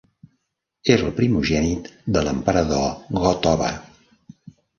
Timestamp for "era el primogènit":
0.93-1.89